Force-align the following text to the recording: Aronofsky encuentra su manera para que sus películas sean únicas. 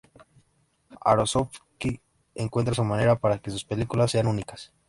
Aronofsky 0.99 2.01
encuentra 2.33 2.73
su 2.73 2.83
manera 2.83 3.19
para 3.19 3.37
que 3.37 3.51
sus 3.51 3.63
películas 3.65 4.09
sean 4.09 4.25
únicas. 4.25 4.73